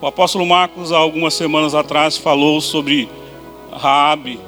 [0.00, 3.08] O apóstolo Marcos, há algumas semanas atrás, falou sobre
[3.72, 4.38] Raabe,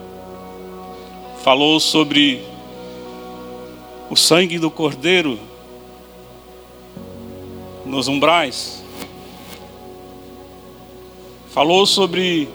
[1.42, 2.40] falou sobre
[4.08, 5.36] o sangue do cordeiro
[7.84, 8.84] nos umbrais.
[11.48, 12.48] Falou sobre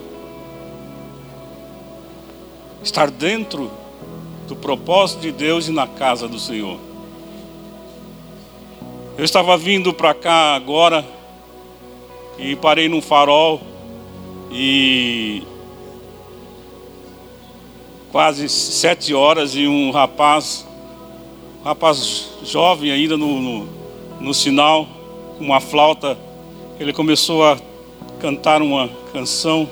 [2.82, 3.70] estar dentro
[4.48, 6.80] do propósito de Deus e na casa do Senhor.
[9.18, 11.15] Eu estava vindo para cá agora
[12.38, 13.62] e parei num farol
[14.52, 15.44] e
[18.12, 20.66] quase sete horas e um rapaz,
[21.64, 23.70] rapaz jovem ainda no, no,
[24.20, 24.88] no sinal,
[25.38, 26.18] com uma flauta,
[26.80, 27.58] ele começou a
[28.20, 29.70] cantar uma canção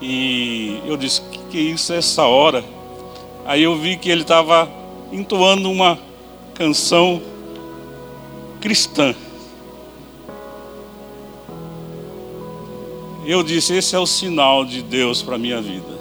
[0.00, 2.64] e eu disse, que, que isso é essa hora?
[3.44, 4.68] Aí eu vi que ele estava
[5.12, 5.98] entoando uma
[6.54, 7.22] canção
[8.60, 9.14] cristã.
[13.24, 16.00] Eu disse, esse é o sinal de Deus para a minha vida.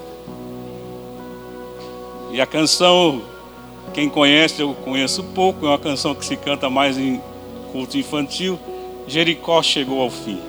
[2.32, 3.22] E a canção,
[3.94, 7.22] quem conhece, eu conheço pouco, é uma canção que se canta mais em
[7.72, 8.60] culto infantil.
[9.08, 10.40] Jericó chegou ao fim.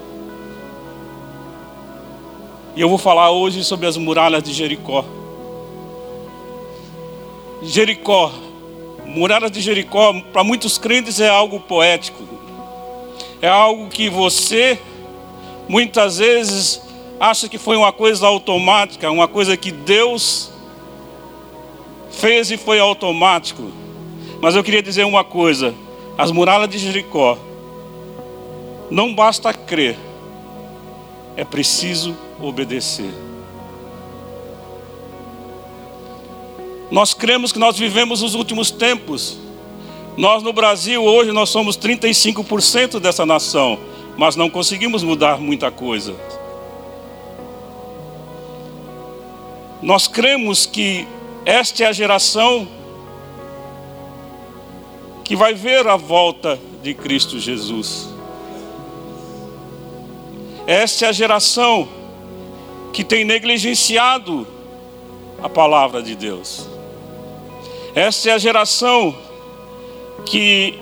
[2.75, 5.04] E eu vou falar hoje sobre as muralhas de Jericó.
[7.62, 8.32] Jericó,
[9.04, 12.22] muralhas de Jericó, para muitos crentes é algo poético.
[13.42, 14.80] É algo que você
[15.68, 16.80] muitas vezes
[17.18, 20.50] acha que foi uma coisa automática, uma coisa que Deus
[22.10, 23.70] fez e foi automático.
[24.41, 25.74] Mas eu queria dizer uma coisa:
[26.19, 27.38] as muralhas de Jericó,
[28.91, 29.96] não basta crer,
[31.36, 33.10] é preciso obedecer.
[36.91, 39.38] Nós cremos que nós vivemos os últimos tempos.
[40.14, 43.78] Nós no Brasil hoje nós somos 35% dessa nação,
[44.16, 46.14] mas não conseguimos mudar muita coisa.
[49.80, 51.06] Nós cremos que
[51.44, 52.69] esta é a geração
[55.25, 58.09] que vai ver a volta de Cristo Jesus.
[60.66, 61.88] Esta é a geração
[62.92, 64.47] que tem negligenciado
[65.42, 66.69] a palavra de Deus.
[67.94, 69.14] Esta é a geração
[70.25, 70.78] que,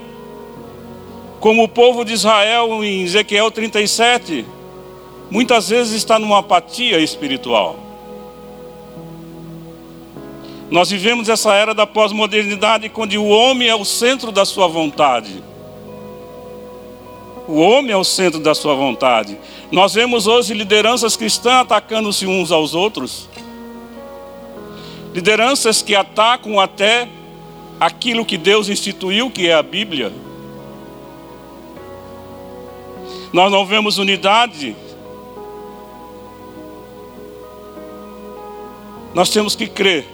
[1.41, 4.45] como o povo de Israel em Ezequiel 37,
[5.31, 7.77] muitas vezes está numa apatia espiritual.
[10.71, 15.43] Nós vivemos essa era da pós-modernidade, onde o homem é o centro da sua vontade.
[17.49, 19.37] O homem é o centro da sua vontade.
[19.73, 23.29] Nós vemos hoje lideranças cristãs atacando-se uns aos outros.
[25.12, 27.09] Lideranças que atacam até
[27.81, 30.12] aquilo que Deus instituiu, que é a Bíblia.
[33.33, 34.75] Nós não vemos unidade.
[39.15, 40.07] Nós temos que crer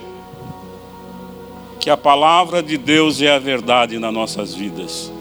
[1.81, 5.12] que a palavra de Deus é a verdade nas nossas vidas.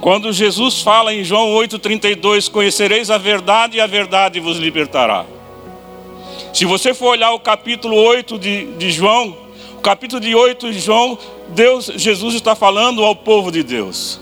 [0.00, 5.26] Quando Jesus fala em João 8,32: Conhecereis a verdade e a verdade vos libertará.
[6.54, 9.36] Se você for olhar o capítulo 8 de, de João,
[9.76, 11.18] o capítulo de 8 de João,
[11.48, 14.20] Deus, Jesus está falando ao povo de Deus.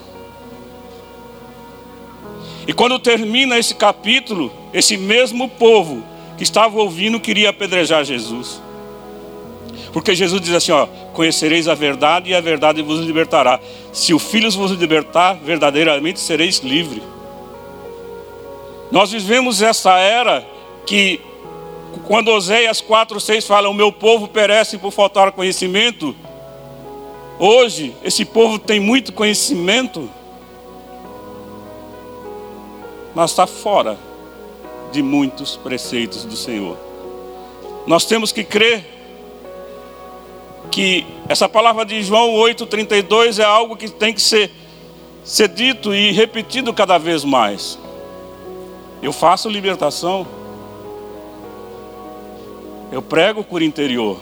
[2.69, 6.05] E quando termina esse capítulo, esse mesmo povo
[6.37, 8.61] que estava ouvindo queria apedrejar Jesus.
[9.91, 13.59] Porque Jesus diz assim: ó, conhecereis a verdade e a verdade vos libertará.
[13.91, 17.03] Se o Filho vos libertar, verdadeiramente sereis livres.
[18.91, 20.47] Nós vivemos essa era
[20.85, 21.23] que,
[22.05, 26.15] quando Oséias 4, 6 fala: O meu povo perece por faltar conhecimento.
[27.39, 30.11] Hoje, esse povo tem muito conhecimento,
[33.15, 33.99] mas está fora
[34.93, 36.77] de muitos preceitos do Senhor.
[37.87, 38.85] Nós temos que crer
[40.71, 44.51] que essa palavra de João 8,32 é algo que tem que ser,
[45.25, 47.79] ser dito e repetido cada vez mais.
[49.03, 50.27] Eu faço libertação,
[52.91, 54.19] eu prego por interior.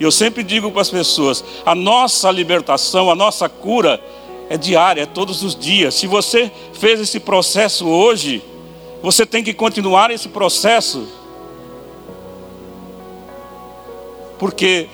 [0.00, 4.00] E eu sempre digo para as pessoas: a nossa libertação, a nossa cura
[4.48, 5.94] é diária, é todos os dias.
[5.94, 8.42] Se você fez esse processo hoje,
[9.02, 11.08] você tem que continuar esse processo.
[14.38, 14.88] Porque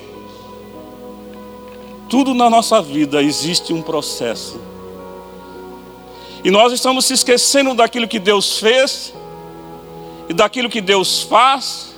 [2.09, 4.61] tudo na nossa vida existe um processo.
[6.43, 9.12] E nós estamos se esquecendo daquilo que Deus fez
[10.29, 11.95] e daquilo que Deus faz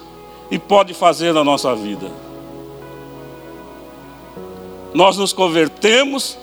[0.51, 2.11] e pode fazer na nossa vida.
[4.93, 6.37] Nós nos convertemos,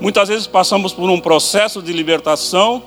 [0.00, 2.82] muitas vezes passamos por um processo de libertação,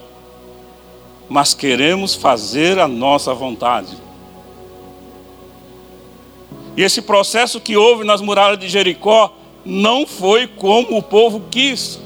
[1.29, 3.97] mas queremos fazer a nossa vontade.
[6.77, 9.33] E esse processo que houve nas muralhas de Jericó
[9.63, 11.99] não foi como o povo quis.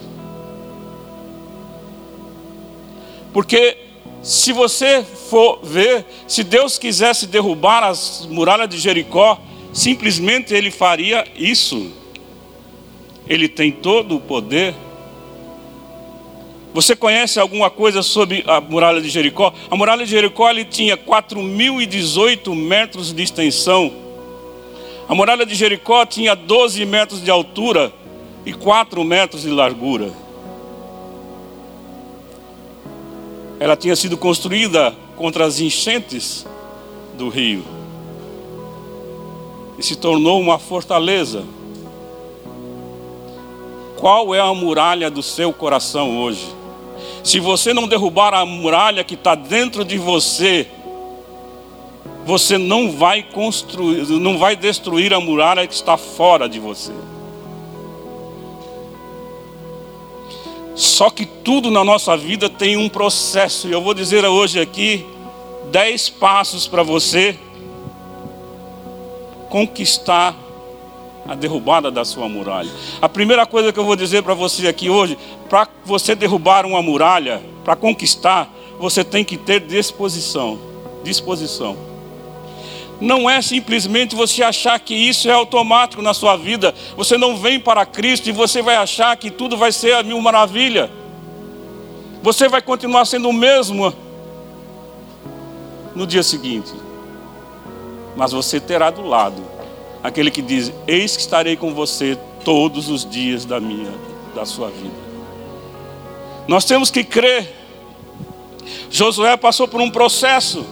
[3.34, 3.78] Porque
[4.22, 9.40] se você for ver, se Deus quisesse derrubar as muralhas de Jericó,
[9.74, 11.92] simplesmente ele faria isso.
[13.30, 14.74] Ele tem todo o poder.
[16.74, 19.54] Você conhece alguma coisa sobre a muralha de Jericó?
[19.70, 23.94] A muralha de Jericó ele tinha 4.018 metros de extensão.
[25.08, 27.94] A muralha de Jericó tinha 12 metros de altura
[28.46, 30.12] e 4 metros de largura.
[33.60, 36.46] Ela tinha sido construída contra as enchentes
[37.18, 37.64] do rio
[39.78, 41.44] e se tornou uma fortaleza.
[44.00, 46.48] Qual é a muralha do seu coração hoje?
[47.22, 50.66] Se você não derrubar a muralha que está dentro de você,
[52.26, 56.94] você não vai construir, não vai destruir a muralha que está fora de você.
[60.76, 65.06] Só que tudo na nossa vida tem um processo, e eu vou dizer hoje aqui
[65.72, 67.38] dez passos para você
[69.50, 70.34] conquistar
[71.30, 72.72] a derrubada da sua muralha.
[73.00, 75.16] A primeira coisa que eu vou dizer para você aqui hoje,
[75.48, 80.60] para você derrubar uma muralha, para conquistar, você tem que ter disposição.
[81.04, 81.78] Disposição
[83.02, 86.76] não é simplesmente você achar que isso é automático na sua vida.
[86.98, 90.20] Você não vem para Cristo e você vai achar que tudo vai ser a mil
[90.20, 90.92] maravilha.
[92.22, 93.94] Você vai continuar sendo o mesmo
[95.96, 96.74] no dia seguinte.
[98.18, 99.49] Mas você terá do lado
[100.04, 103.92] aquele que diz: Eis que estarei com você todos os dias da minha
[104.34, 104.96] da sua vida.
[106.48, 107.56] Nós temos que crer.
[108.90, 110.66] Josué passou por um processo.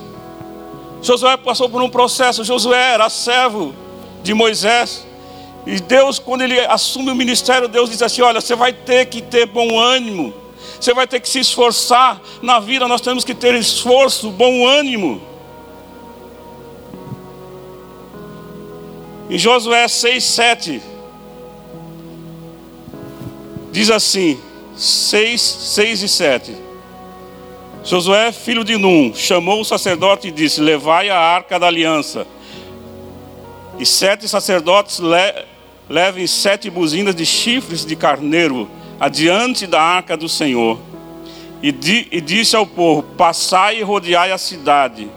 [1.01, 2.43] Josué passou por um processo.
[2.43, 3.73] Josué era servo
[4.23, 5.05] de Moisés.
[5.65, 9.21] E Deus, quando ele assume o ministério, Deus diz assim: Olha, você vai ter que
[9.21, 10.33] ter bom ânimo.
[10.79, 12.21] Você vai ter que se esforçar.
[12.41, 15.21] Na vida nós temos que ter esforço, bom ânimo.
[19.29, 20.81] Em Josué 6, 7,
[23.71, 24.39] diz assim:
[24.75, 26.67] 6, 6 e 7.
[27.83, 32.27] Josué, filho de Num, chamou o sacerdote e disse: Levai a arca da aliança.
[33.79, 35.45] E sete sacerdotes le
[35.89, 38.69] levem sete buzinas de chifres de carneiro
[38.99, 40.77] adiante da arca do Senhor.
[41.61, 45.07] E, di e disse ao povo: Passai e rodeai a cidade.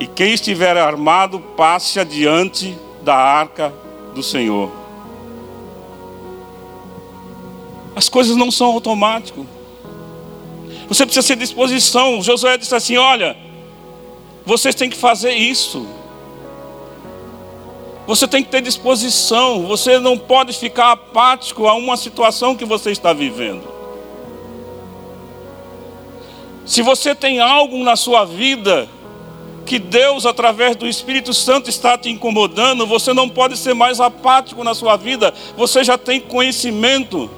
[0.00, 3.72] E quem estiver armado, passe adiante da arca
[4.14, 4.70] do Senhor.
[7.96, 9.44] As coisas não são automáticas.
[10.86, 12.22] Você precisa ser disposição.
[12.22, 13.36] Josué disse assim: Olha,
[14.46, 15.86] vocês têm que fazer isso.
[18.06, 19.66] Você tem que ter disposição.
[19.66, 23.62] Você não pode ficar apático a uma situação que você está vivendo.
[26.64, 28.88] Se você tem algo na sua vida
[29.68, 34.64] que Deus, através do Espírito Santo, está te incomodando, você não pode ser mais apático
[34.64, 35.32] na sua vida.
[35.58, 37.30] Você já tem conhecimento.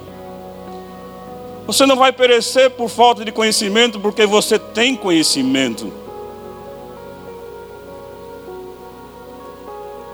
[1.67, 5.91] Você não vai perecer por falta de conhecimento, porque você tem conhecimento.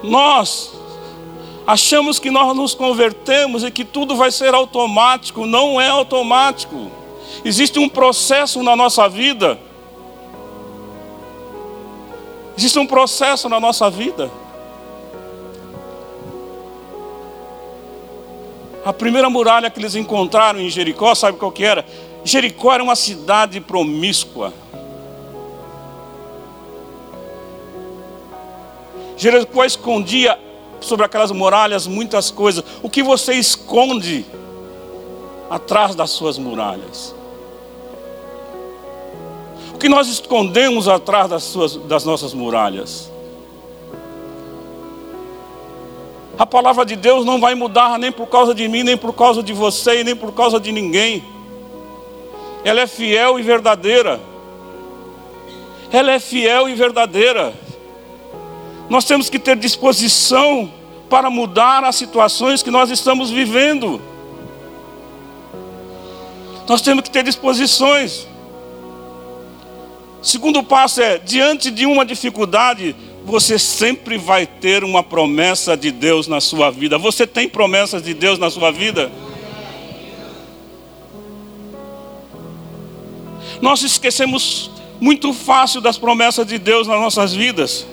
[0.02, 0.74] Nós
[1.68, 5.46] achamos que nós nos convertemos e que tudo vai ser automático.
[5.46, 6.90] Não é automático.
[7.46, 9.67] Existe um processo na nossa vida.
[12.58, 14.32] Existe um processo na nossa vida.
[18.84, 21.86] A primeira muralha que eles encontraram em Jericó, sabe qual que era?
[22.24, 24.52] Jericó era uma cidade promíscua.
[29.16, 30.40] Jericó escondia
[30.80, 32.64] sobre aquelas muralhas muitas coisas.
[32.82, 34.26] O que você esconde
[35.50, 37.17] atrás das suas muralhas?
[39.78, 43.12] O que nós escondemos atrás das, suas, das nossas muralhas?
[46.36, 49.44] A palavra de Deus não vai mudar nem por causa de mim, nem por causa
[49.44, 51.24] de você, nem por causa de ninguém.
[52.64, 54.20] Ela é fiel e verdadeira.
[55.92, 57.54] Ela é fiel e verdadeira.
[58.90, 60.74] Nós temos que ter disposição
[61.08, 64.02] para mudar as situações que nós estamos vivendo.
[66.68, 68.28] Nós temos que ter disposições.
[70.22, 72.96] Segundo passo é: diante de uma dificuldade,
[73.26, 76.98] você sempre vai ter uma promessa de Deus na sua vida.
[76.98, 79.12] Você tem promessas de Deus na sua vida?
[83.62, 87.86] Nós esquecemos muito fácil das promessas de Deus nas nossas vidas.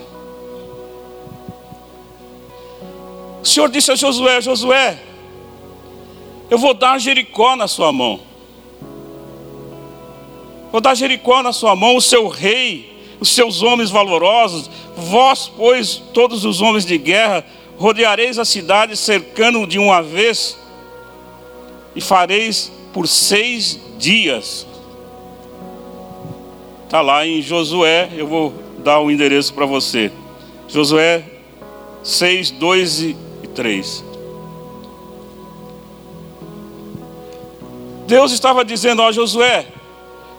[3.41, 4.97] O Senhor disse a Josué: Josué,
[6.49, 8.19] eu vou dar Jericó na sua mão.
[10.71, 14.69] Vou dar Jericó na sua mão, o seu rei, os seus homens valorosos.
[14.95, 17.45] Vós, pois, todos os homens de guerra,
[17.77, 20.57] rodeareis a cidade cercando de uma vez
[21.95, 24.67] e fareis por seis dias.
[26.85, 30.11] Está lá em Josué, eu vou dar o endereço para você.
[30.67, 31.23] Josué
[32.03, 33.15] 6, 2 e
[33.55, 34.03] 3.
[38.07, 39.65] Deus estava dizendo a Josué: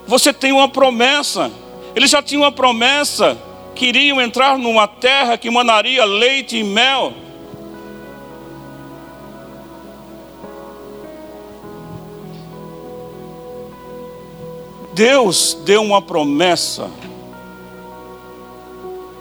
[0.07, 1.51] Você tem uma promessa.
[1.93, 3.37] Eles já tinham uma promessa
[3.75, 7.13] que iriam entrar numa terra que manaria leite e mel.
[14.93, 16.89] Deus deu uma promessa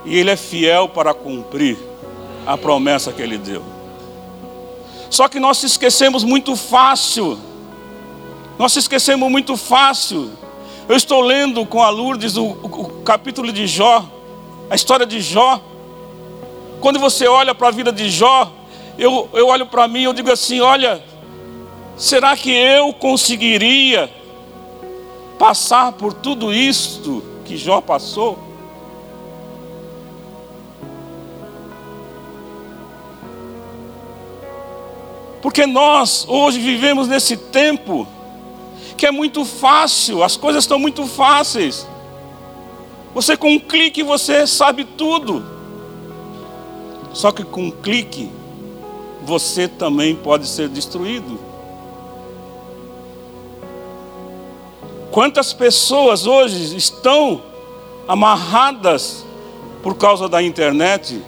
[0.06, 1.76] e Ele é fiel para cumprir
[2.46, 3.62] a promessa que Ele deu.
[5.10, 7.38] Só que nós se esquecemos muito fácil,
[8.58, 10.30] nós se esquecemos muito fácil.
[10.88, 14.04] Eu estou lendo com a Lourdes o, o, o capítulo de Jó,
[14.70, 15.60] a história de Jó.
[16.80, 18.52] Quando você olha para a vida de Jó,
[18.96, 21.02] eu, eu olho para mim e digo assim: olha,
[21.96, 24.08] será que eu conseguiria
[25.36, 28.38] passar por tudo isto que Jó passou?
[35.42, 38.06] Porque nós hoje vivemos nesse tempo
[38.96, 41.86] que é muito fácil, as coisas estão muito fáceis.
[43.14, 45.44] Você com um clique você sabe tudo.
[47.12, 48.30] Só que com um clique
[49.22, 51.38] você também pode ser destruído.
[55.10, 57.42] Quantas pessoas hoje estão
[58.06, 59.24] amarradas
[59.82, 61.22] por causa da internet,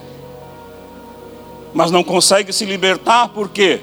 [1.73, 3.81] mas não conseguem se libertar, por quê?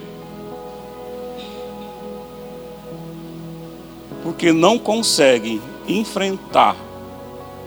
[4.26, 6.76] Porque não conseguem enfrentar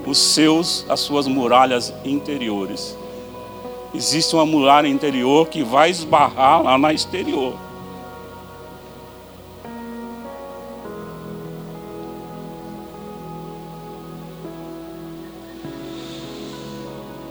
[0.05, 2.99] os seus, as suas muralhas interiores.
[3.95, 7.55] Existe uma muralha interior que vai esbarrar lá na exterior.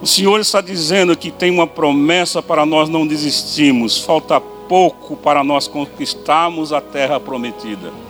[0.00, 4.00] O Senhor está dizendo que tem uma promessa para nós não desistirmos.
[4.00, 8.07] Falta pouco para nós conquistarmos a terra prometida.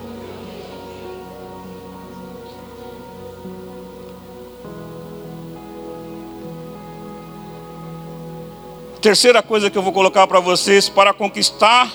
[9.00, 11.92] Terceira coisa que eu vou colocar para vocês: para conquistar,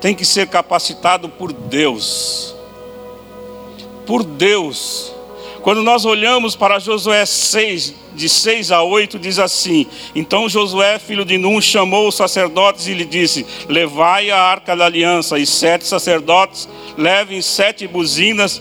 [0.00, 2.54] tem que ser capacitado por Deus.
[4.06, 5.12] Por Deus.
[5.62, 11.24] Quando nós olhamos para Josué 6, de 6 a 8, diz assim: Então Josué, filho
[11.24, 15.86] de Nun, chamou os sacerdotes e lhe disse: Levai a arca da aliança, e sete
[15.86, 18.60] sacerdotes levem sete buzinas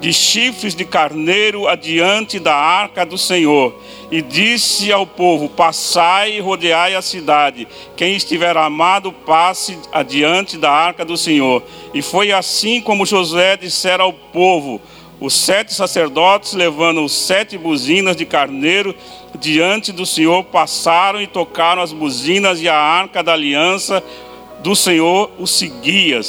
[0.00, 3.74] de chifres de carneiro adiante da arca do Senhor.
[4.10, 7.66] E disse ao povo: Passai e rodeai a cidade.
[7.96, 11.62] Quem estiver amado, passe adiante da arca do Senhor.
[11.92, 14.80] E foi assim como Josué dissera ao povo:
[15.20, 18.94] os sete sacerdotes, levando sete buzinas de carneiro
[19.38, 24.02] diante do Senhor, passaram e tocaram as buzinas, e a arca da aliança
[24.62, 26.20] do Senhor os seguia.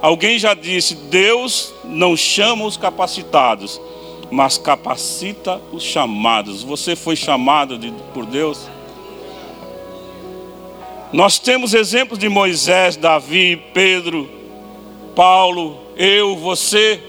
[0.00, 3.80] Alguém já disse: Deus não chama os capacitados,
[4.30, 6.62] mas capacita os chamados.
[6.62, 8.68] Você foi chamado de, por Deus?
[11.12, 14.28] Nós temos exemplos de Moisés, Davi, Pedro,
[15.14, 17.00] Paulo, eu, você.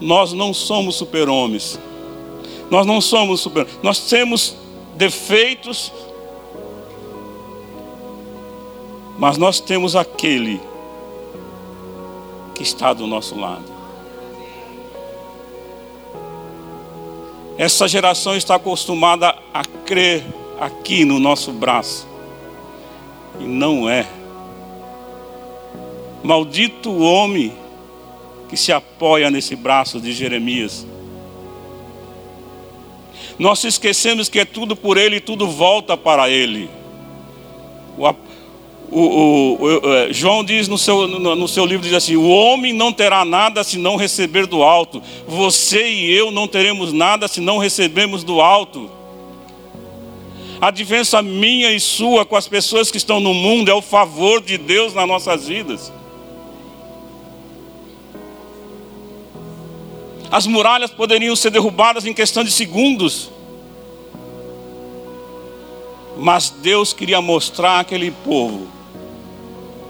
[0.00, 1.78] nós não somos super-homens.
[2.70, 4.56] Nós não somos super Nós temos
[4.94, 5.92] defeitos,
[9.18, 10.60] mas nós temos aquele
[12.54, 13.64] que está do nosso lado.
[17.58, 20.24] Essa geração está acostumada a crer
[20.60, 22.06] aqui no nosso braço.
[23.40, 24.06] E não é.
[26.22, 27.52] Maldito o homem
[28.48, 30.86] que se apoia nesse braço de Jeremias.
[33.36, 36.70] Nós esquecemos que é tudo por Ele e tudo volta para Ele.
[38.90, 42.28] O, o, o, é, João diz no seu, no, no seu livro diz assim: o
[42.28, 45.02] homem não terá nada se não receber do alto.
[45.26, 48.90] Você e eu não teremos nada se não recebemos do alto.
[50.60, 54.40] A diferença minha e sua com as pessoas que estão no mundo é o favor
[54.40, 55.92] de Deus nas nossas vidas.
[60.30, 63.30] As muralhas poderiam ser derrubadas em questão de segundos.
[66.16, 68.77] Mas Deus queria mostrar àquele povo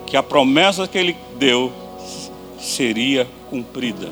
[0.08, 1.70] que a promessa que Ele deu
[2.58, 4.10] seria cumprida.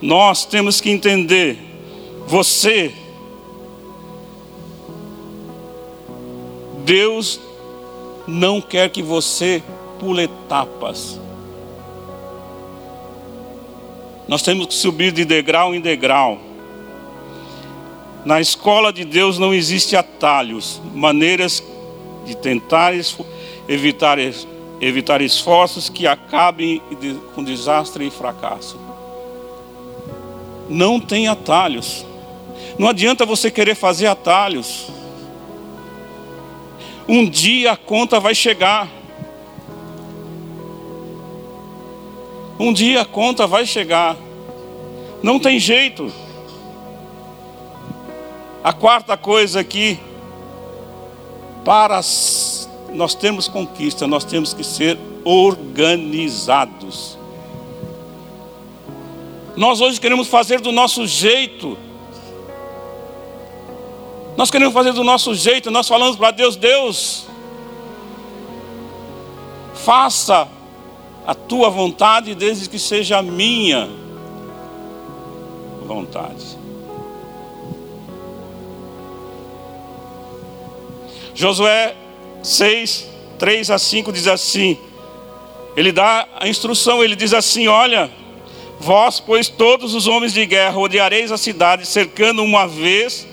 [0.00, 1.58] Nós temos que entender,
[2.26, 2.92] você,
[6.84, 7.38] Deus
[8.26, 9.62] não quer que você
[10.00, 11.20] pule etapas.
[14.26, 16.40] Nós temos que subir de degrau em degrau.
[18.24, 21.62] Na escola de Deus não existe atalhos, maneiras
[22.24, 22.92] de tentar
[23.68, 24.18] evitar,
[24.80, 26.80] evitar esforços que acabem
[27.34, 28.78] com desastre e fracasso.
[30.68, 32.06] Não tem atalhos.
[32.78, 34.88] Não adianta você querer fazer atalhos.
[37.08, 38.88] Um dia a conta vai chegar.
[42.58, 44.16] Um dia a conta vai chegar.
[45.22, 46.12] Não tem jeito.
[48.62, 49.98] A quarta coisa aqui,
[51.64, 52.00] para
[52.92, 57.18] nós termos conquista, nós temos que ser organizados.
[59.56, 61.78] Nós hoje queremos fazer do nosso jeito.
[64.36, 67.26] Nós queremos fazer do nosso jeito, nós falamos para Deus, Deus,
[69.74, 70.48] faça
[71.26, 73.90] a tua vontade desde que seja a minha
[75.84, 76.61] vontade.
[81.42, 81.94] Josué
[82.42, 83.08] 6,
[83.38, 84.78] 3 a 5 diz assim:
[85.76, 88.10] ele dá a instrução, ele diz assim: Olha,
[88.78, 93.26] vós, pois todos os homens de guerra, rodeareis a cidade, cercando uma vez,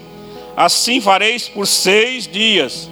[0.55, 2.89] assim fareis por seis dias.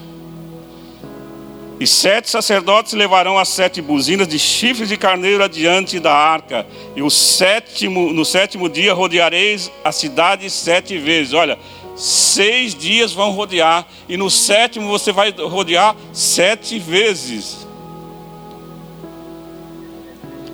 [1.79, 6.65] E sete sacerdotes levarão as sete buzinas de chifres de carneiro adiante da arca.
[6.95, 11.33] E o sétimo, no sétimo dia rodeareis a cidade sete vezes.
[11.33, 11.57] Olha,
[11.97, 13.85] seis dias vão rodear.
[14.07, 17.67] E no sétimo você vai rodear sete vezes.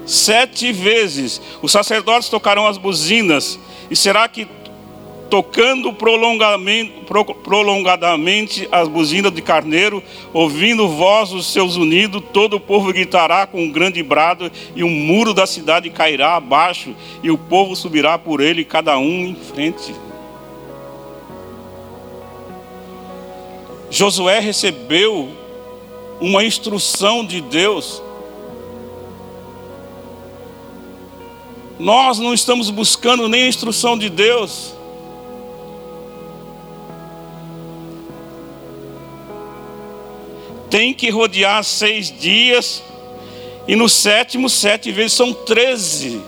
[0.06, 1.42] Sete vezes.
[1.62, 3.60] Os sacerdotes tocarão as buzinas.
[3.92, 4.48] E será que
[5.30, 10.02] tocando prolongadamente as buzinas de carneiro,
[10.32, 14.90] ouvindo voz dos seus unidos, todo o povo gritará com um grande brado, e o
[14.90, 19.96] muro da cidade cairá abaixo, e o povo subirá por ele, cada um em frente.
[23.94, 25.30] Josué recebeu
[26.20, 28.02] uma instrução de Deus.
[31.78, 34.74] Nós não estamos buscando nem a instrução de Deus.
[40.70, 42.82] tem que rodear seis dias,
[43.68, 46.20] e no sétimo, sete vezes, são treze.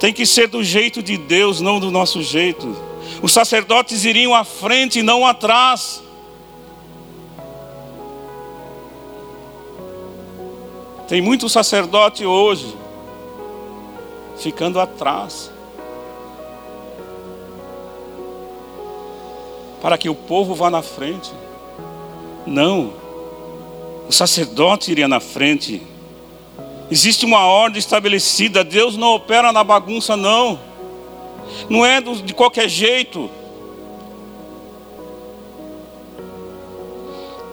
[0.00, 2.91] Tem que ser do jeito de Deus, não do nosso jeito.
[3.20, 6.02] Os sacerdotes iriam à frente e não atrás.
[11.08, 12.74] Tem muito sacerdote hoje
[14.38, 15.52] ficando atrás.
[19.82, 21.32] para que o povo vá na frente.
[22.46, 22.92] Não.
[24.08, 25.82] O sacerdote iria na frente.
[26.88, 28.62] Existe uma ordem estabelecida.
[28.62, 30.60] Deus não opera na bagunça, não.
[31.68, 33.30] Não é de qualquer jeito.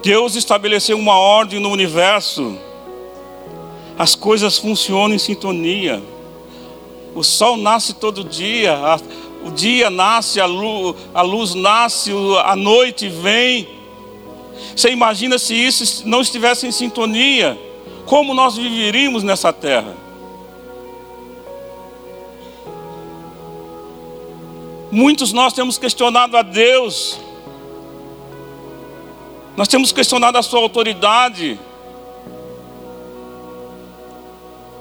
[0.02, 2.56] Deus estabeleceu uma ordem no universo.
[3.98, 6.02] As coisas funcionam em sintonia.
[7.14, 8.78] O sol nasce todo dia,
[9.44, 12.12] o dia nasce, a luz, a luz nasce,
[12.44, 13.68] a noite vem.
[14.74, 17.58] Você imagina se isso não estivesse em sintonia?
[18.06, 19.94] Como nós viveríamos nessa terra?
[24.90, 27.18] Muitos nós temos questionado a Deus,
[29.56, 31.58] nós temos questionado a Sua autoridade,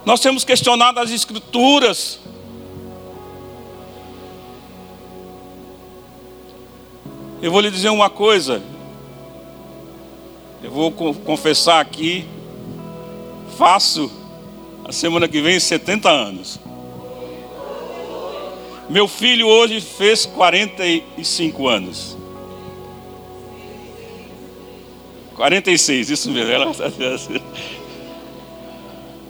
[0.05, 2.19] nós temos questionado as Escrituras,
[7.41, 8.61] Eu vou lhe dizer uma coisa.
[10.61, 12.25] Eu vou confessar aqui.
[13.57, 14.11] Faço
[14.83, 16.59] a semana que vem 70 anos.
[18.89, 22.17] Meu filho hoje fez 45 anos.
[25.35, 26.51] 46, isso mesmo.
[26.51, 26.73] Ela...
[26.73, 26.89] Tá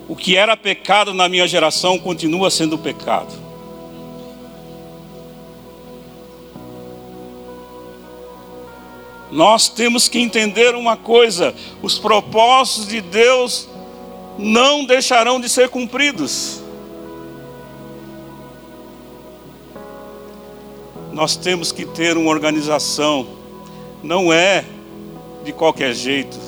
[0.07, 3.31] o que era pecado na minha geração continua sendo pecado.
[9.29, 13.67] Nós temos que entender uma coisa: os propósitos de Deus
[14.37, 16.58] não deixarão de ser cumpridos.
[21.19, 23.27] Nós temos que ter uma organização,
[24.01, 24.63] não é
[25.43, 26.39] de qualquer jeito.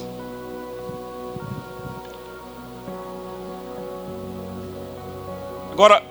[5.73, 6.01] Agora,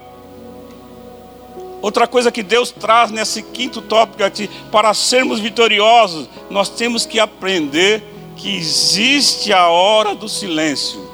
[1.80, 7.18] outra coisa que Deus traz nesse quinto tópico aqui, para sermos vitoriosos, nós temos que
[7.18, 8.04] aprender
[8.36, 11.10] que existe a hora do silêncio.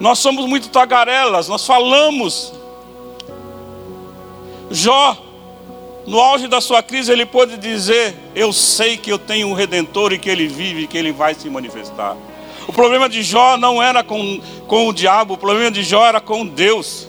[0.00, 2.61] Nós somos muito tagarelas, nós falamos.
[4.72, 5.16] Jó,
[6.06, 10.12] no auge da sua crise, ele pôde dizer: Eu sei que eu tenho um redentor
[10.12, 12.16] e que ele vive e que ele vai se manifestar.
[12.66, 16.20] O problema de Jó não era com, com o diabo, o problema de Jó era
[16.20, 17.06] com Deus.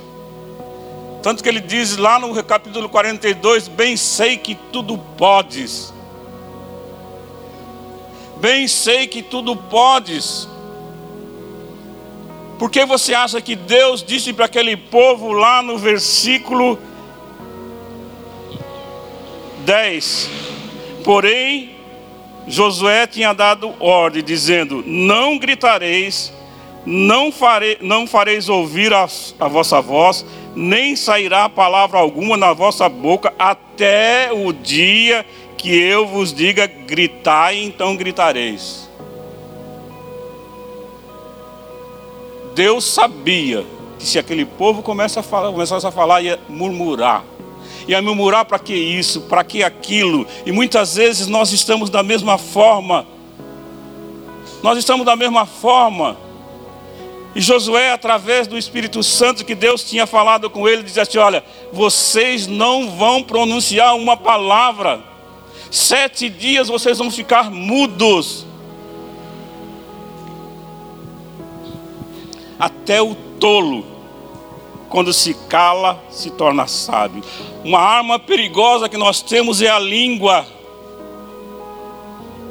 [1.22, 5.94] Tanto que ele diz lá no capítulo 42: Bem sei que tudo podes.
[8.42, 10.50] Bem sei que tudo podes.
[12.60, 16.78] Por que você acha que Deus disse para aquele povo lá no versículo
[19.64, 20.30] 10?
[21.04, 21.72] Porém,
[22.48, 26.34] Josué tinha dado ordem, dizendo: Não gritareis,
[26.86, 29.08] não, farei, não fareis ouvir a,
[29.40, 35.26] a vossa voz, nem sairá palavra alguma na vossa boca, até o dia
[35.58, 38.90] que eu vos diga: gritai, então gritareis.
[42.54, 43.66] Deus sabia
[43.98, 47.24] que se aquele povo começa a falar, começasse a falar, ia murmurar.
[47.88, 50.26] Ia murmurar para que isso, para que aquilo.
[50.46, 53.06] E muitas vezes nós estamos da mesma forma.
[54.62, 56.18] Nós estamos da mesma forma.
[57.36, 61.44] E Josué, através do Espírito Santo que Deus tinha falado com ele, dizia assim: Olha,
[61.72, 65.02] vocês não vão pronunciar uma palavra.
[65.72, 68.46] Sete dias vocês vão ficar mudos.
[72.60, 73.84] Até o tolo,
[74.94, 77.24] quando se cala, se torna sábio.
[77.64, 80.46] Uma arma perigosa que nós temos é a língua.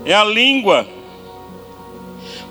[0.05, 0.85] É a língua.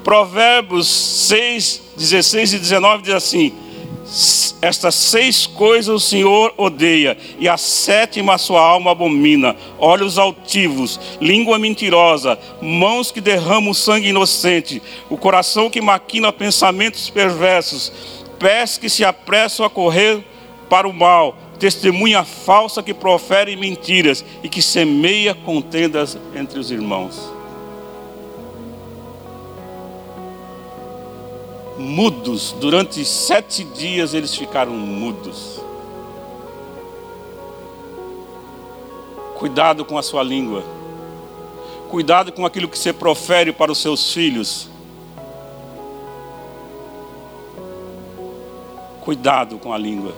[0.02, 3.54] Provérbios 6, 16 e 19 diz assim:
[4.62, 11.00] estas seis coisas o Senhor odeia, e a sétima a sua alma abomina: olhos altivos,
[11.20, 17.92] língua mentirosa, mãos que derramam sangue inocente, o coração que maquina pensamentos perversos,
[18.42, 20.26] pés que se apressam a correr
[20.70, 27.32] para o mal, testemunha falsa que profere mentiras e que semeia contendas entre os irmãos.
[31.82, 32.56] mudos.
[32.60, 35.60] Durante sete dias eles ficaram mudos.
[39.36, 40.64] Cuidado com a sua língua.
[41.90, 44.70] Cuidado com aquilo que você profere para os seus filhos.
[49.02, 50.14] Cuidado com a língua.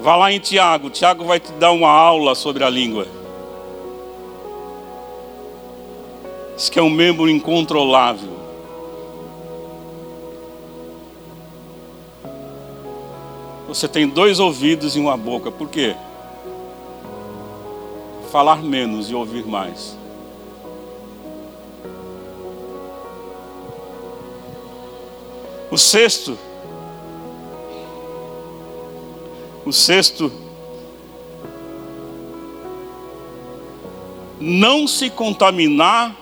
[0.00, 0.90] Vá lá em Tiago.
[0.90, 3.06] Tiago vai te dar uma aula sobre a língua.
[6.56, 8.38] Diz que é um membro incontrolável.
[13.68, 15.50] Você tem dois ouvidos e uma boca.
[15.50, 15.94] Por quê?
[18.32, 19.96] Falar menos e ouvir mais.
[25.70, 26.38] O sexto,
[29.68, 30.32] o sexto,
[34.40, 36.16] não se contaminar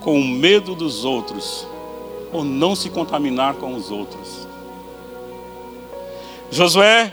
[0.00, 1.66] com o medo dos outros,
[2.32, 4.48] ou não se contaminar com os outros.
[6.50, 7.12] Josué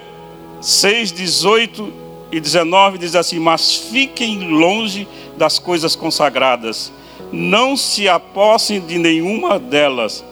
[0.61, 1.93] 6, 18
[2.31, 6.91] e 19 diz assim: Mas fiquem longe das coisas consagradas,
[7.31, 10.23] não se apossem de nenhuma delas,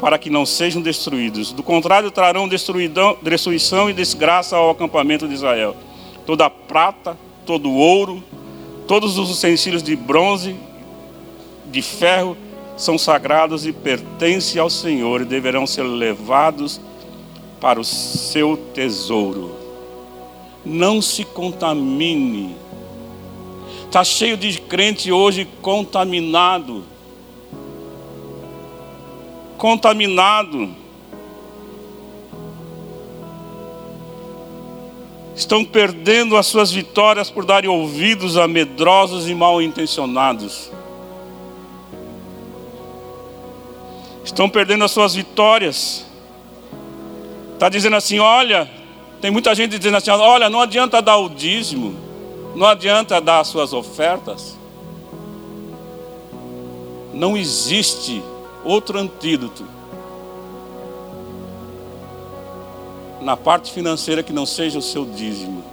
[0.00, 1.52] para que não sejam destruídos.
[1.52, 5.76] Do contrário, trarão destruição e desgraça ao acampamento de Israel.
[6.24, 8.22] Toda a prata, todo o ouro,
[8.86, 10.56] todos os utensílios de bronze,
[11.66, 12.36] de ferro,
[12.76, 16.80] são sagrados e pertencem ao Senhor e deverão ser levados
[17.60, 19.56] para o seu tesouro.
[20.64, 22.54] Não se contamine.
[23.86, 26.84] Está cheio de crente hoje contaminado.
[29.56, 30.74] Contaminado.
[35.34, 40.70] Estão perdendo as suas vitórias por darem ouvidos a medrosos e mal intencionados.
[44.24, 46.06] Estão perdendo as suas vitórias
[47.56, 48.70] Está dizendo assim: olha,
[49.20, 51.96] Tem muita gente dizendo assim: olha, não adianta dar o dízimo,
[52.54, 54.56] não adianta dar as suas ofertas.
[57.14, 58.22] Não existe
[58.66, 59.64] outro antídoto
[63.20, 65.64] na parte financeira que não seja o seu dízimo.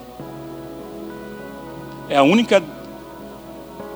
[2.10, 2.63] É a única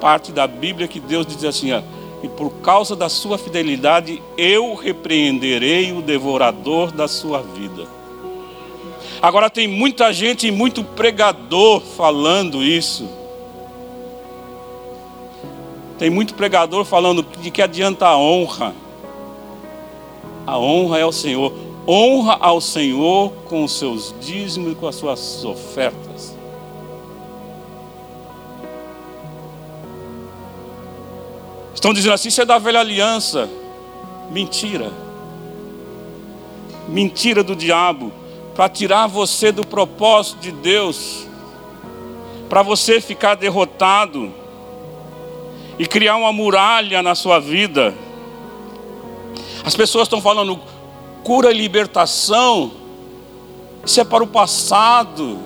[0.01, 1.81] parte da Bíblia que Deus diz assim: ó,
[2.23, 7.87] e por causa da sua fidelidade eu repreenderei o devorador da sua vida.
[9.21, 13.09] Agora tem muita gente e muito pregador falando isso.
[15.97, 18.75] Tem muito pregador falando de que adianta a honra.
[20.47, 21.51] A honra é ao Senhor.
[21.85, 26.37] Honra ao Senhor com os seus dízimos e com as suas ofertas.
[31.75, 33.49] Estão dizendo assim, isso é da velha aliança.
[34.31, 34.91] Mentira.
[36.87, 38.13] Mentira do diabo.
[38.55, 41.27] Para tirar você do propósito de Deus.
[42.47, 44.33] Para você ficar derrotado.
[45.77, 47.93] E criar uma muralha na sua vida.
[49.67, 50.57] As pessoas estão falando
[51.25, 52.71] cura e libertação.
[53.85, 55.37] Isso é para o passado.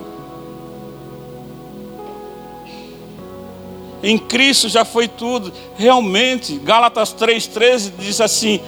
[4.00, 5.52] Em Cristo já foi tudo.
[5.76, 8.60] Realmente, Gálatas 3,13 diz assim: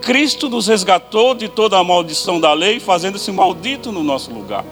[0.00, 4.64] Cristo nos resgatou de toda a maldição da lei, fazendo-se maldito no nosso lugar.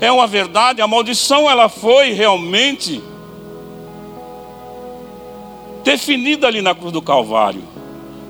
[0.00, 3.02] É uma verdade, a maldição ela foi realmente
[5.84, 7.79] definida ali na cruz do Calvário.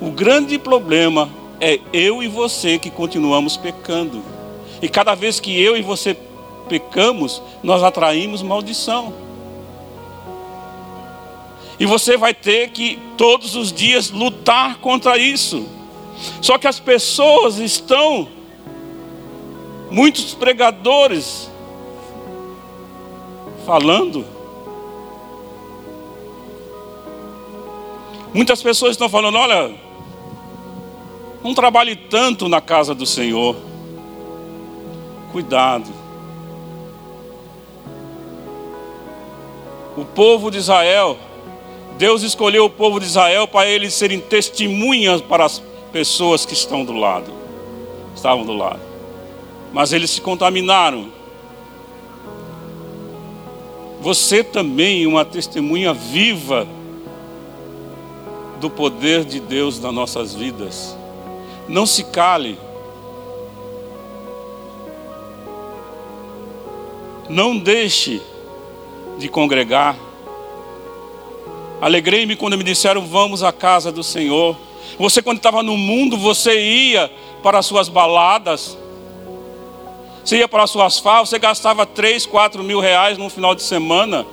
[0.00, 1.28] O grande problema
[1.60, 4.22] é eu e você que continuamos pecando.
[4.80, 6.16] E cada vez que eu e você
[6.68, 9.12] pecamos, nós atraímos maldição.
[11.78, 15.66] E você vai ter que todos os dias lutar contra isso.
[16.40, 18.28] Só que as pessoas estão,
[19.90, 21.50] muitos pregadores,
[23.66, 24.24] falando.
[28.32, 29.74] Muitas pessoas estão falando: olha,
[31.42, 33.56] não trabalhe tanto na casa do Senhor.
[35.32, 35.90] Cuidado.
[39.96, 41.18] O povo de Israel
[42.00, 46.82] Deus escolheu o povo de Israel para eles serem testemunhas para as pessoas que estão
[46.82, 47.30] do lado,
[48.16, 48.80] estavam do lado.
[49.70, 51.08] Mas eles se contaminaram.
[54.00, 56.66] Você também é uma testemunha viva
[58.58, 60.96] do poder de Deus nas nossas vidas.
[61.70, 62.58] Não se cale.
[67.28, 68.20] Não deixe
[69.16, 69.96] de congregar.
[71.80, 74.56] Alegrei-me quando me disseram: Vamos à casa do Senhor.
[74.98, 77.08] Você, quando estava no mundo, você ia
[77.40, 78.76] para as suas baladas,
[80.24, 83.62] você ia para as suas farras, você gastava 3, 4 mil reais no final de
[83.62, 84.26] semana.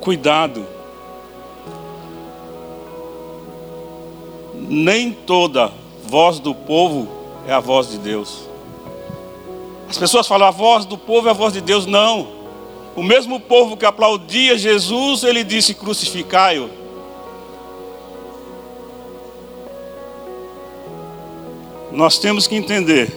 [0.00, 0.79] Cuidado.
[4.72, 5.72] Nem toda
[6.06, 7.08] voz do povo
[7.44, 8.48] é a voz de Deus.
[9.88, 11.86] As pessoas falam, a voz do povo é a voz de Deus.
[11.86, 12.28] Não.
[12.94, 16.70] O mesmo povo que aplaudia Jesus, ele disse: crucificai-o.
[21.90, 23.12] Nós temos que entender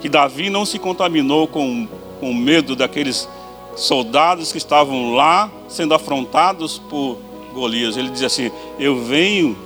[0.00, 1.86] que Davi não se contaminou com,
[2.20, 3.28] com medo daqueles
[3.76, 7.18] soldados que estavam lá sendo afrontados por
[7.56, 7.96] Golias.
[7.96, 9.56] Ele diz assim: Eu venho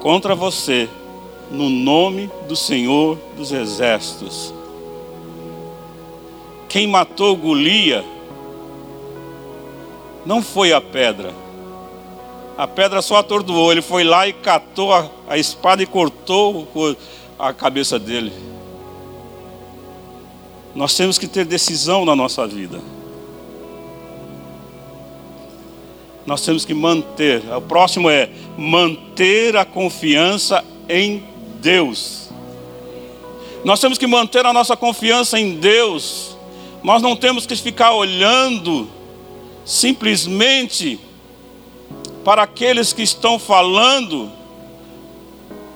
[0.00, 0.88] contra você
[1.50, 4.52] no nome do Senhor dos Exércitos.
[6.68, 8.04] Quem matou Golia
[10.26, 11.32] não foi a pedra.
[12.58, 13.70] A pedra só atordoou.
[13.70, 16.66] Ele foi lá e catou a, a espada e cortou
[17.38, 18.32] a cabeça dele.
[20.74, 22.80] Nós temos que ter decisão na nossa vida.
[26.26, 27.42] Nós temos que manter.
[27.54, 31.22] O próximo é manter a confiança em
[31.60, 32.30] Deus.
[33.64, 36.34] Nós temos que manter a nossa confiança em Deus
[36.84, 38.86] nós não temos que ficar olhando
[39.64, 41.00] simplesmente
[42.22, 44.30] para aqueles que estão falando.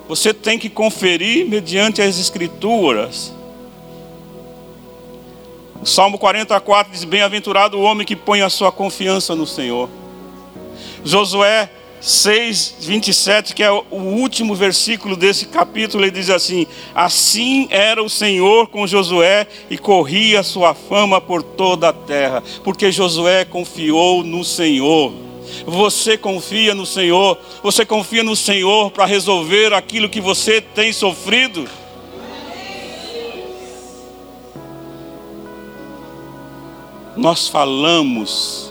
[0.07, 3.33] Você tem que conferir mediante as Escrituras.
[5.81, 9.89] O Salmo 44 diz: Bem-aventurado o homem que põe a sua confiança no Senhor.
[11.03, 11.69] Josué
[12.01, 18.09] 6, 27, que é o último versículo desse capítulo, ele diz assim: Assim era o
[18.09, 24.43] Senhor com Josué e corria sua fama por toda a terra, porque Josué confiou no
[24.43, 25.11] Senhor.
[25.65, 27.37] Você confia no Senhor?
[27.63, 31.67] Você confia no Senhor para resolver aquilo que você tem sofrido?
[37.17, 38.68] Nós falamos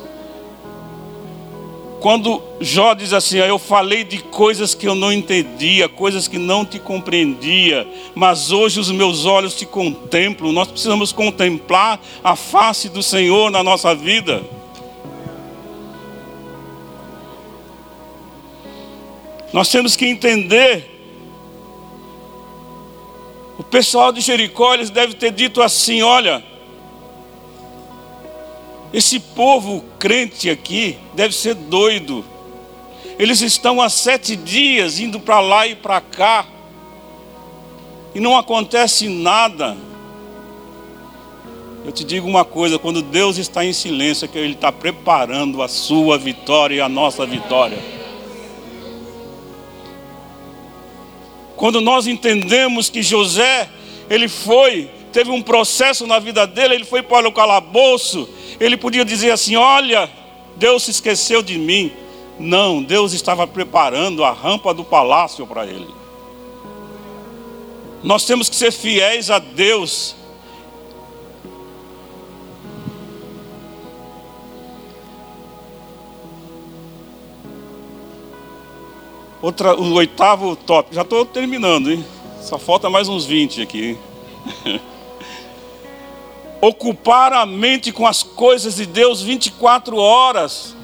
[2.00, 6.64] quando Jó diz assim: Eu falei de coisas que eu não entendia, coisas que não
[6.64, 10.52] te compreendia, mas hoje os meus olhos te contemplam.
[10.52, 14.42] Nós precisamos contemplar a face do Senhor na nossa vida.
[19.52, 20.96] Nós temos que entender.
[23.58, 26.44] O pessoal de Jericó eles deve ter dito assim: Olha,
[28.92, 32.24] esse povo crente aqui deve ser doido.
[33.18, 36.46] Eles estão há sete dias indo para lá e para cá,
[38.14, 39.76] e não acontece nada.
[41.84, 45.62] Eu te digo uma coisa: quando Deus está em silêncio, é que Ele está preparando
[45.62, 47.78] a sua vitória e a nossa vitória.
[51.56, 53.68] Quando nós entendemos que José,
[54.08, 54.88] ele foi,
[55.18, 58.28] teve um processo na vida dele, ele foi para o calabouço,
[58.60, 60.08] ele podia dizer assim: Olha,
[60.54, 61.90] Deus se esqueceu de mim.
[62.38, 65.88] Não, Deus estava preparando a rampa do palácio para ele.
[68.00, 70.14] Nós temos que ser fiéis a Deus.
[79.42, 82.04] Outra, o oitavo tópico, já estou terminando, hein?
[82.40, 83.98] Só falta mais uns 20 aqui.
[86.60, 90.76] ocupar a mente com as coisas de Deus 24 horas.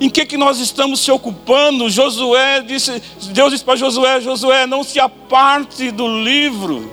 [0.00, 1.90] Em que, que nós estamos se ocupando?
[1.90, 6.90] Josué disse, Deus disse para Josué, Josué, não se aparte do livro,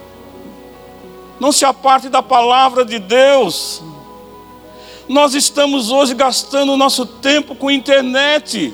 [1.40, 3.82] não se aparte da palavra de Deus.
[5.08, 8.74] Nós estamos hoje gastando o nosso tempo com internet.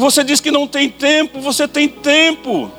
[0.00, 2.72] Você diz que não tem tempo, você tem tempo.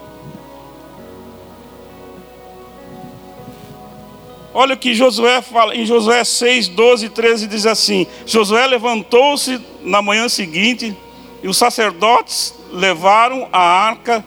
[4.51, 9.61] Olha o que Josué fala, em Josué 6, 12 e 13 diz assim: Josué levantou-se
[9.83, 10.97] na manhã seguinte,
[11.43, 14.25] e os sacerdotes levaram a arca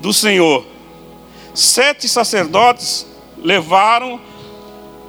[0.00, 0.66] do Senhor.
[1.54, 3.06] Sete sacerdotes
[3.38, 4.20] levaram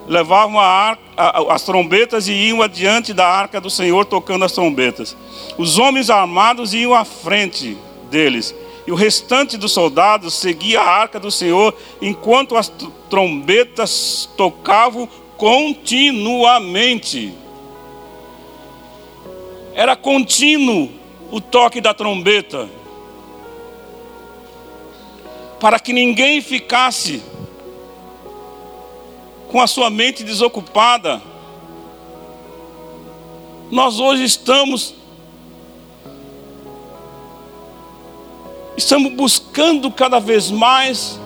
[0.08, 1.02] levavam a arca,
[1.49, 5.17] as trombetas e iam adiante da arca do Senhor tocando as trombetas.
[5.58, 7.77] Os homens armados iam à frente
[8.10, 8.55] deles,
[8.88, 12.71] e o restante dos soldados seguia a arca do Senhor enquanto as
[13.10, 17.34] trombetas tocavam continuamente.
[19.75, 20.89] Era contínuo
[21.29, 22.69] o toque da trombeta,
[25.60, 27.21] para que ninguém ficasse
[29.49, 31.21] com a sua mente desocupada.
[33.71, 34.95] Nós hoje estamos
[38.77, 41.19] estamos buscando cada vez mais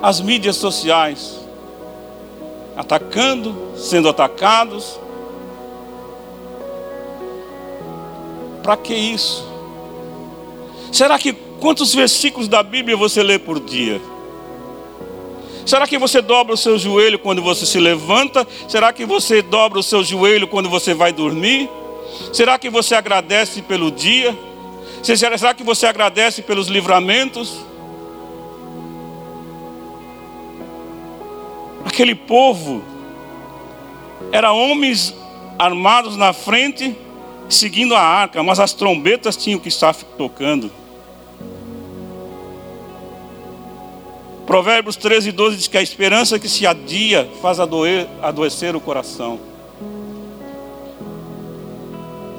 [0.00, 1.40] as mídias sociais,
[2.76, 5.00] atacando, sendo atacados.
[8.62, 9.46] Para que isso?
[10.92, 14.00] Será que quantos versículos da Bíblia você lê por dia?
[15.66, 18.46] Será que você dobra o seu joelho quando você se levanta?
[18.68, 21.70] Será que você dobra o seu joelho quando você vai dormir?
[22.32, 24.36] Será que você agradece pelo dia?
[25.02, 27.64] Será que você agradece pelos livramentos?
[31.84, 32.82] Aquele povo
[34.32, 35.14] era homens
[35.58, 36.96] armados na frente,
[37.48, 40.70] seguindo a arca, mas as trombetas tinham que estar tocando.
[44.46, 49.40] Provérbios 13, 12 diz que a esperança que se adia faz adoer, adoecer o coração.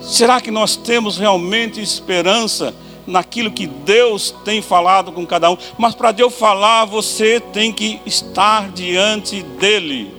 [0.01, 2.75] Será que nós temos realmente esperança
[3.07, 5.57] naquilo que Deus tem falado com cada um?
[5.79, 10.13] Mas para Deus falar, você tem que estar diante dEle,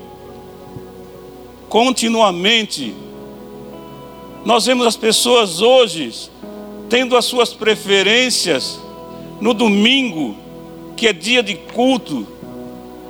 [1.69, 2.95] continuamente.
[4.45, 6.31] Nós vemos as pessoas hoje
[6.89, 8.81] tendo as suas preferências
[9.41, 10.37] no domingo,
[10.97, 12.27] que é dia de culto,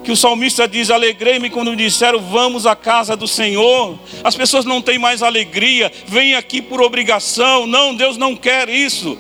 [0.03, 3.99] que o salmista diz: Alegrei-me quando me disseram, vamos à casa do Senhor.
[4.23, 7.67] As pessoas não têm mais alegria, vêm aqui por obrigação.
[7.67, 9.17] Não, Deus não quer isso.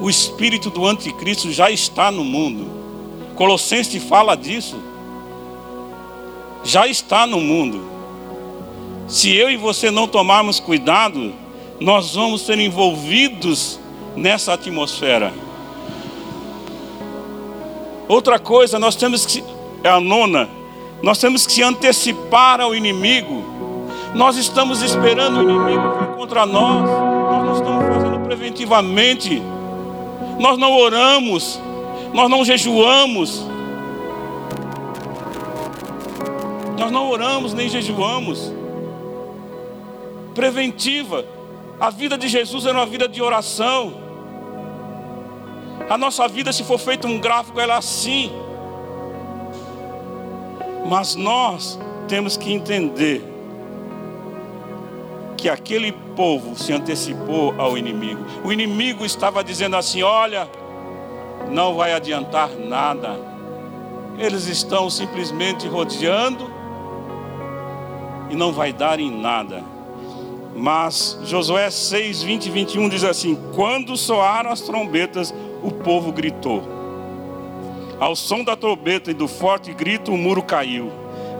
[0.00, 2.70] O espírito do anticristo já está no mundo.
[3.34, 4.76] Colossenses fala disso.
[6.62, 7.90] Já está no mundo.
[9.08, 11.34] Se eu e você não tomarmos cuidado,
[11.80, 13.80] nós vamos ser envolvidos
[14.16, 15.32] nessa atmosfera.
[18.08, 19.42] Outra coisa, nós temos que,
[19.82, 20.48] é a nona,
[21.02, 23.44] nós temos que se antecipar ao inimigo.
[24.14, 29.42] Nós estamos esperando o inimigo vir contra nós, nós não estamos fazendo preventivamente,
[30.38, 31.60] nós não oramos,
[32.12, 33.44] nós não jejuamos,
[36.78, 38.52] nós não oramos nem jejuamos.
[40.34, 41.24] Preventiva,
[41.80, 43.94] a vida de Jesus era uma vida de oração.
[45.88, 48.30] A nossa vida, se for feito um gráfico, ela é assim.
[50.86, 53.22] Mas nós temos que entender
[55.36, 58.24] que aquele povo se antecipou ao inimigo.
[58.44, 60.48] O inimigo estava dizendo assim: olha,
[61.50, 63.18] não vai adiantar nada.
[64.18, 66.50] Eles estão simplesmente rodeando
[68.30, 69.73] e não vai dar em nada.
[70.54, 76.62] Mas Josué 6, 20 e 21 diz assim: Quando soaram as trombetas, o povo gritou.
[77.98, 80.92] Ao som da trombeta e do forte grito, o muro caiu.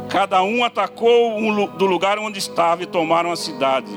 [0.08, 3.90] Cada um atacou do lugar onde estava e tomaram a cidade.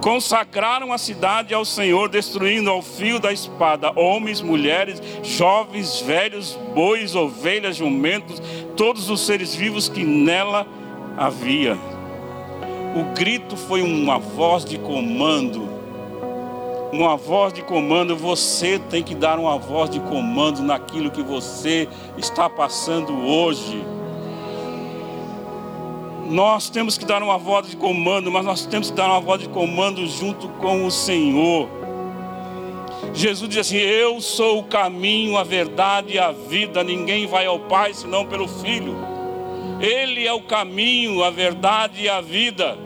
[0.00, 7.14] Consagraram a cidade ao Senhor, destruindo ao fio da espada homens, mulheres, jovens, velhos, bois,
[7.14, 8.40] ovelhas, jumentos,
[8.76, 10.66] todos os seres vivos que nela
[11.16, 11.76] havia.
[12.96, 15.76] O grito foi uma voz de comando
[16.92, 21.88] uma voz de comando, você tem que dar uma voz de comando naquilo que você
[22.16, 23.84] está passando hoje.
[26.30, 29.40] Nós temos que dar uma voz de comando, mas nós temos que dar uma voz
[29.40, 31.68] de comando junto com o Senhor.
[33.12, 36.82] Jesus diz assim: Eu sou o caminho, a verdade e a vida.
[36.82, 38.96] Ninguém vai ao Pai senão pelo Filho.
[39.80, 42.85] Ele é o caminho, a verdade e a vida.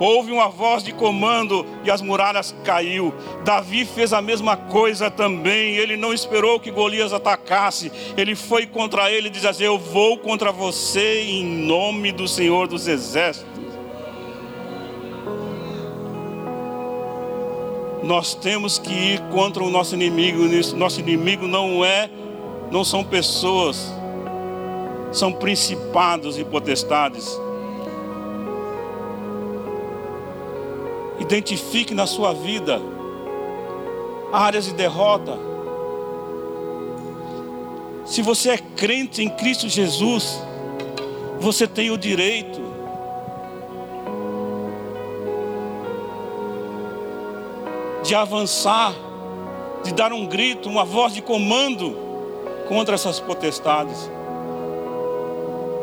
[0.00, 3.12] Houve uma voz de comando e as muralhas caiu.
[3.44, 5.76] Davi fez a mesma coisa também.
[5.76, 7.92] Ele não esperou que Golias atacasse.
[8.16, 12.66] Ele foi contra ele e disse assim: Eu vou contra você em nome do Senhor
[12.66, 13.50] dos Exércitos.
[18.02, 20.38] Nós temos que ir contra o nosso inimigo.
[20.78, 22.08] Nosso inimigo não é,
[22.70, 23.92] não são pessoas,
[25.12, 27.38] são principados e potestades.
[31.20, 32.80] Identifique na sua vida
[34.32, 35.38] áreas de derrota.
[38.06, 40.42] Se você é crente em Cristo Jesus,
[41.38, 42.60] você tem o direito
[48.02, 48.92] de avançar,
[49.84, 51.96] de dar um grito, uma voz de comando
[52.68, 54.10] contra essas potestades.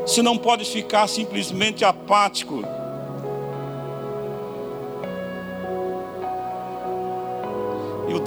[0.05, 2.63] Você não pode ficar simplesmente apático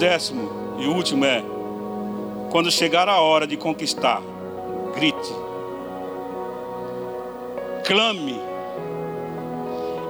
[0.01, 0.49] décimo
[0.79, 1.43] e último é:
[2.49, 4.19] quando chegar a hora de conquistar,
[4.95, 5.31] grite,
[7.85, 8.41] clame,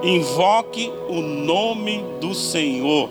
[0.02, 3.10] invoque o nome do Senhor.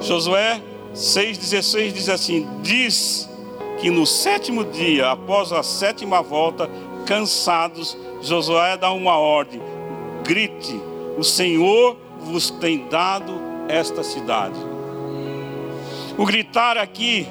[0.00, 0.60] Josué
[0.94, 3.30] 6,16 diz assim: Diz
[3.80, 6.68] que no sétimo dia, após a sétima volta,
[7.06, 9.62] cansados, Josué dá uma ordem:
[10.22, 10.78] grite,
[11.16, 13.32] o Senhor vos tem dado
[13.68, 14.58] esta cidade.
[16.16, 17.26] O gritar aqui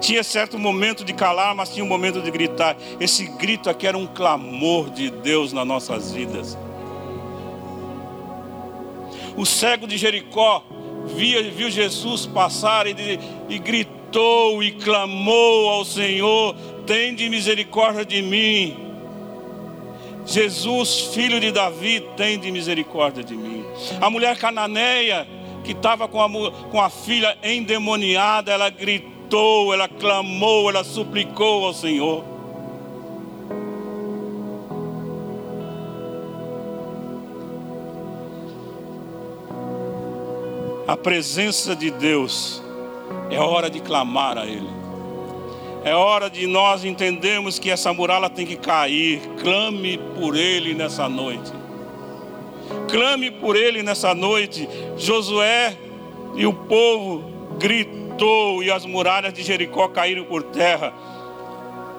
[0.00, 2.76] tinha certo momento de calar, mas tinha um momento de gritar.
[3.00, 6.58] Esse grito aqui era um clamor de Deus nas nossas vidas.
[9.36, 10.62] O cego de Jericó
[11.06, 16.54] via, viu Jesus passar e, e gritou e clamou ao Senhor:
[16.86, 18.93] Tem de misericórdia de mim.
[20.26, 23.64] Jesus, filho de Davi, tem de misericórdia de mim.
[24.00, 25.26] A mulher cananeia
[25.64, 26.28] que estava com a,
[26.70, 32.24] com a filha endemoniada, ela gritou, ela clamou, ela suplicou ao Senhor.
[40.86, 42.62] A presença de Deus
[43.30, 44.83] é hora de clamar a Ele.
[45.84, 49.20] É hora de nós entendermos que essa muralha tem que cair.
[49.42, 51.52] Clame por ele nessa noite.
[52.90, 54.66] Clame por ele nessa noite.
[54.96, 55.76] Josué
[56.34, 57.22] e o povo
[57.58, 60.90] gritou e as muralhas de Jericó caíram por terra.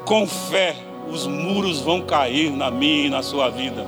[0.04, 0.76] Com fé,
[1.08, 3.86] os muros vão cair na minha e na sua vida.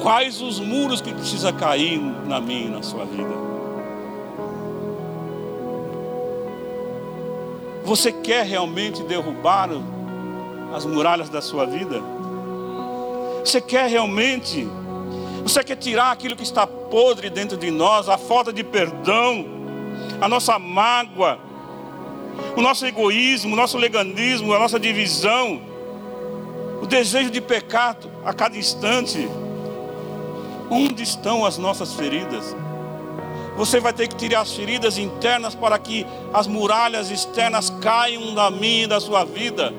[0.00, 3.51] Quais os muros que precisa cair na minha e na sua vida?
[7.84, 9.68] Você quer realmente derrubar
[10.74, 12.00] as muralhas da sua vida?
[13.44, 14.68] Você quer realmente
[15.42, 19.44] Você quer tirar aquilo que está podre dentro de nós, a falta de perdão,
[20.20, 21.36] a nossa mágoa,
[22.56, 25.60] o nosso egoísmo, o nosso legalismo, a nossa divisão,
[26.80, 29.28] o desejo de pecado a cada instante.
[30.70, 32.54] Onde estão as nossas feridas?
[33.56, 38.50] Você vai ter que tirar as feridas internas para que as muralhas externas caiam da
[38.50, 39.72] minha e da sua vida.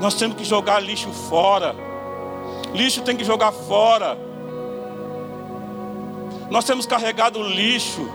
[0.00, 1.74] Nós temos que jogar lixo fora.
[2.74, 4.18] Lixo tem que jogar fora.
[6.50, 8.10] Nós temos carregado lixo.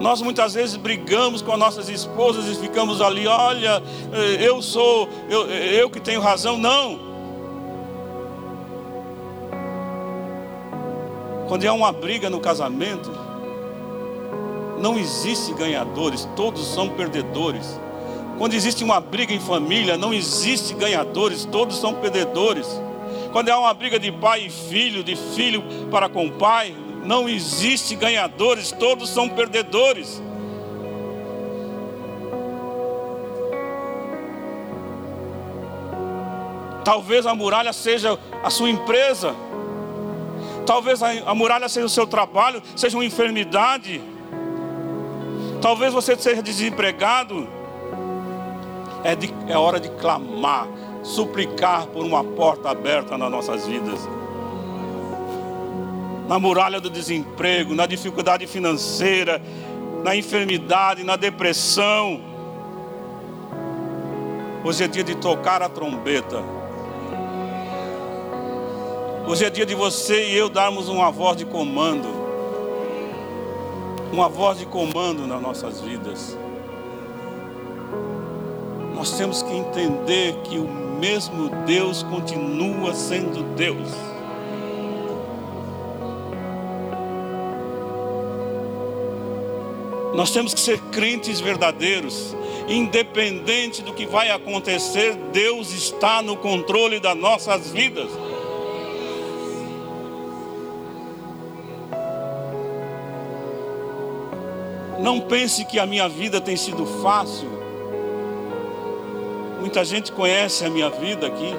[0.00, 3.82] Nós muitas vezes brigamos com as nossas esposas e ficamos ali, olha,
[4.40, 6.58] eu sou, eu, eu que tenho razão.
[6.58, 7.05] Não.
[11.56, 13.10] Quando há uma briga no casamento,
[14.78, 17.80] não existe ganhadores, todos são perdedores.
[18.36, 22.68] Quando existe uma briga em família, não existe ganhadores, todos são perdedores.
[23.32, 27.96] Quando há uma briga de pai e filho, de filho para com pai, não existe
[27.96, 30.22] ganhadores, todos são perdedores.
[36.84, 39.34] Talvez a muralha seja a sua empresa,
[40.66, 44.02] talvez a, muralha seja o seu trabalho, seja uma enfermidade,
[45.62, 47.48] talvez você seja desempregado,
[49.04, 50.66] é, de, é hora de clamar,
[51.02, 54.00] suplicar por uma porta aberta nas nossas vidas.
[56.28, 59.40] Na muralha do desemprego, na dificuldade financeira,
[60.02, 62.20] na enfermidade, na depressão.
[64.64, 66.65] Hoje é dia de tocar a trombeta.
[69.28, 72.06] Hoje é dia de você e eu darmos uma voz de comando.
[74.12, 76.38] Uma voz de comando nas nossas vidas.
[78.94, 83.90] Nós temos que entender que o mesmo Deus continua sendo Deus.
[90.14, 92.32] Nós temos que ser crentes verdadeiros,
[92.68, 98.25] independente do que vai acontecer, Deus está no controle das nossas vidas.
[105.06, 107.48] Não pense que a minha vida tem sido fácil.
[109.60, 111.54] Muita gente conhece a minha vida aqui,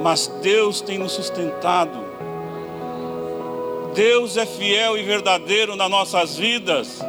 [0.00, 1.98] mas Deus tem nos sustentado.
[3.92, 7.00] Deus é fiel e verdadeiro nas nossas vidas.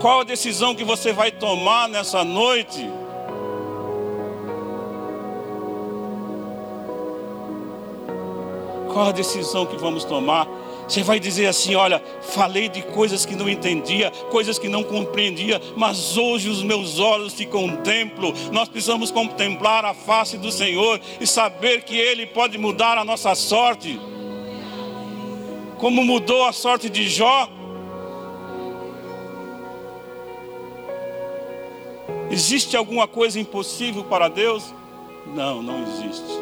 [0.00, 2.90] Qual a decisão que você vai tomar nessa noite?
[8.92, 10.48] Qual a decisão que vamos tomar?
[10.86, 15.60] Você vai dizer assim: olha, falei de coisas que não entendia, coisas que não compreendia,
[15.76, 18.32] mas hoje os meus olhos te contemplam.
[18.50, 23.34] Nós precisamos contemplar a face do Senhor e saber que Ele pode mudar a nossa
[23.34, 23.98] sorte.
[25.78, 27.48] Como mudou a sorte de Jó.
[32.30, 34.74] Existe alguma coisa impossível para Deus?
[35.26, 36.40] Não, não existe.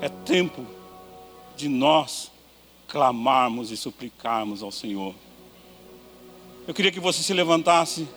[0.00, 0.79] É tempo
[1.60, 2.30] de nós
[2.88, 5.14] clamarmos e suplicarmos ao Senhor.
[6.66, 8.08] Eu queria que você se levantasse.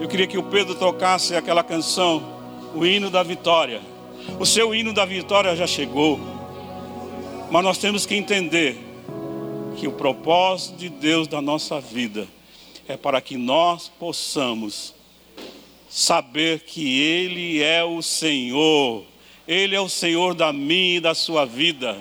[0.00, 2.22] Eu queria que o Pedro tocasse aquela canção,
[2.74, 3.80] o hino da vitória.
[4.40, 6.18] O seu hino da vitória já chegou.
[7.50, 8.78] Mas nós temos que entender
[9.76, 12.26] que o propósito de Deus da nossa vida
[12.88, 14.94] é para que nós possamos
[15.88, 19.04] saber que Ele é o Senhor.
[19.46, 21.96] Ele é o Senhor da minha e da sua vida.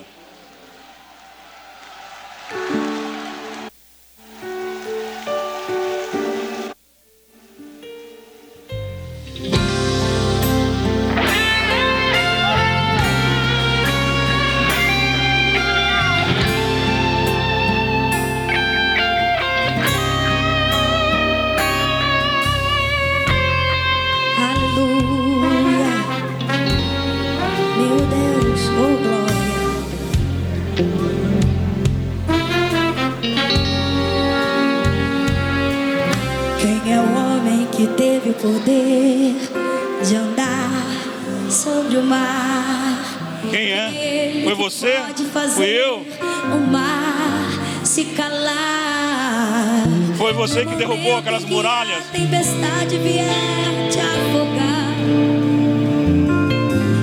[50.33, 52.03] Você que derrubou aquelas muralhas.
[52.11, 54.93] Tempestade vier te afogar.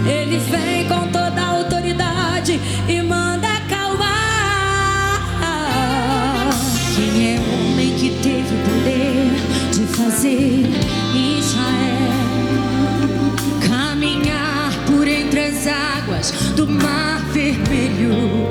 [0.07, 4.11] Ele vem com toda a autoridade e manda acalmar.
[6.94, 9.11] Quem é homem que teve poder?
[10.11, 10.66] ser
[11.14, 11.99] Israel,
[16.21, 18.49] águas do mar vermelho.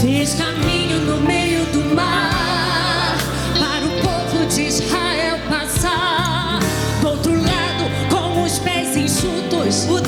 [0.00, 3.16] Fiz caminho no meio do mar
[3.58, 6.60] para o povo de Israel passar.
[7.00, 10.00] Do outro lado, com os pés enxutos, o